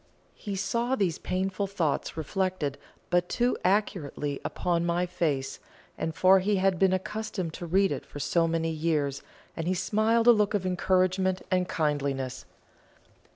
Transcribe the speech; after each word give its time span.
He 0.33 0.55
saw 0.55 0.95
these 0.95 1.19
painful 1.19 1.67
thoughts 1.67 2.17
reflected 2.17 2.79
but 3.11 3.29
too 3.29 3.55
accurately 3.63 4.41
upon 4.43 4.83
my 4.83 5.05
face, 5.05 5.59
for 6.13 6.39
he 6.39 6.55
had 6.55 6.79
been 6.79 6.91
accustomed 6.91 7.53
to 7.53 7.67
read 7.67 7.91
it 7.91 8.03
for 8.03 8.17
so 8.19 8.47
many 8.47 8.71
years, 8.71 9.21
and 9.55 9.67
he 9.67 9.75
smiled 9.75 10.25
a 10.25 10.31
look 10.31 10.55
of 10.55 10.65
encouragement 10.65 11.43
and 11.51 11.69
kindliness. 11.69 12.45